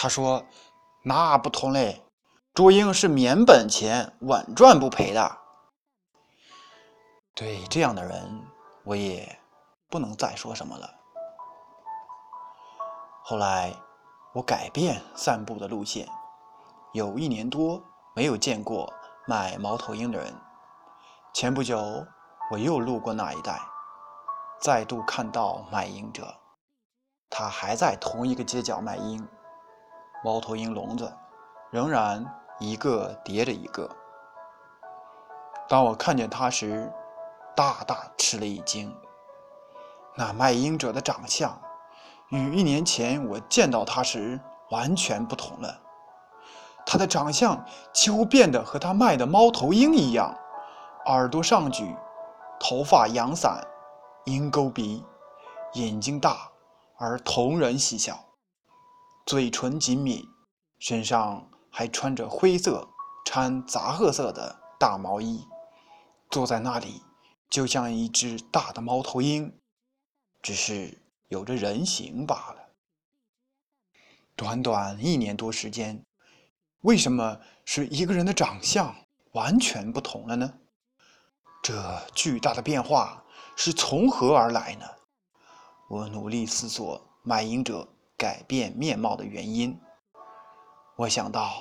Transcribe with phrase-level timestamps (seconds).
[0.00, 0.44] 他说
[1.02, 2.04] ：“那不同嘞，
[2.54, 5.38] 朱英是免本钱，稳赚不赔的。”
[7.34, 8.46] 对这样的人，
[8.84, 9.40] 我也
[9.90, 10.88] 不能再说什么了。
[13.24, 13.74] 后来，
[14.34, 16.08] 我改变散步的路线，
[16.92, 17.82] 有一年多
[18.14, 18.92] 没有见过
[19.26, 20.32] 卖猫头鹰的人。
[21.34, 22.06] 前不久，
[22.52, 23.60] 我又路过那一带，
[24.60, 26.36] 再度看到卖鹰者，
[27.28, 29.28] 他还在同一个街角卖鹰。
[30.24, 31.12] 猫头鹰笼子
[31.70, 32.24] 仍然
[32.58, 33.88] 一个叠着一个。
[35.68, 36.92] 当我看见他时，
[37.54, 38.94] 大大吃了一惊。
[40.16, 41.56] 那卖鹰者的长相
[42.30, 44.40] 与一年前我见到他时
[44.70, 45.80] 完全不同了。
[46.84, 47.62] 他的长相
[47.92, 50.34] 几乎变得和他卖的猫头鹰一样，
[51.06, 51.94] 耳朵上举，
[52.58, 53.62] 头发扬散，
[54.24, 55.04] 鹰钩鼻，
[55.74, 56.48] 眼睛大
[56.96, 58.18] 而瞳仁细小。
[59.28, 60.26] 嘴唇紧抿，
[60.78, 62.88] 身上还穿着灰色
[63.26, 65.46] 掺杂褐色的大毛衣，
[66.30, 67.02] 坐在那里
[67.50, 69.54] 就像一只大的猫头鹰，
[70.40, 70.96] 只是
[71.28, 72.70] 有着人形罢了。
[74.34, 76.02] 短短一年多时间，
[76.80, 78.96] 为什么是一个人的长相
[79.32, 80.54] 完全不同了呢？
[81.62, 83.22] 这巨大的变化
[83.56, 84.86] 是从何而来呢？
[85.90, 87.86] 我努力思索，卖淫者。
[88.18, 89.80] 改变面貌的原因，
[90.96, 91.52] 我想到，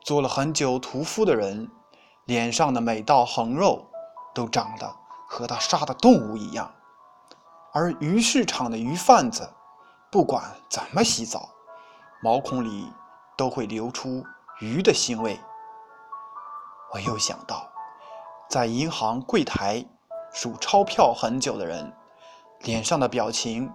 [0.00, 1.68] 做了很久屠夫的人，
[2.24, 3.84] 脸上的每道横肉
[4.32, 4.94] 都长得
[5.28, 6.70] 和他杀的动物一样；
[7.72, 9.50] 而鱼市场的鱼贩子，
[10.08, 11.48] 不管怎么洗澡，
[12.22, 12.88] 毛孔里
[13.36, 14.24] 都会流出
[14.60, 15.36] 鱼的腥味。
[16.92, 17.68] 我又想到，
[18.48, 19.84] 在银行柜台
[20.32, 21.92] 数钞票很久的人，
[22.60, 23.68] 脸上的表情。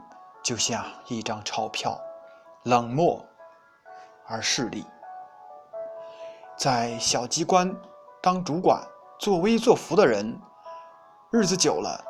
[0.43, 1.99] 就像一张钞票，
[2.63, 3.23] 冷漠
[4.27, 4.85] 而势利。
[6.57, 7.75] 在小机关
[8.21, 8.81] 当主管、
[9.19, 10.39] 作威作福的人，
[11.31, 12.03] 日子久了，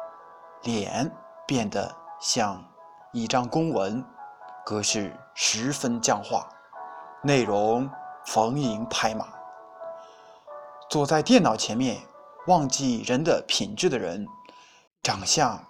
[0.64, 1.10] 脸
[1.46, 2.64] 变得像
[3.12, 4.04] 一张公文，
[4.66, 6.48] 格式十分僵化，
[7.22, 7.90] 内容
[8.26, 9.28] 逢迎拍马。
[10.90, 12.02] 坐在电脑前面
[12.48, 14.26] 忘记人的品质的人，
[15.04, 15.62] 长相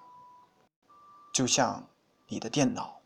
[1.34, 1.84] 就像。
[2.32, 3.02] 你的电脑，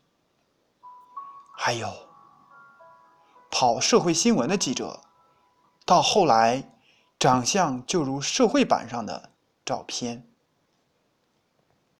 [1.58, 1.92] 还有
[3.50, 5.00] 跑社会新闻的记者，
[5.84, 6.78] 到后来
[7.18, 9.32] 长相就如社会版上的
[9.64, 10.30] 照片。